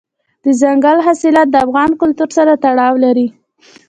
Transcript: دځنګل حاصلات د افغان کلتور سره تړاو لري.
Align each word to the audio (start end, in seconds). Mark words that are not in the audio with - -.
دځنګل 0.43 0.97
حاصلات 1.05 1.47
د 1.51 1.55
افغان 1.65 1.91
کلتور 2.01 2.29
سره 2.37 2.51
تړاو 2.63 2.93
لري. 3.05 3.27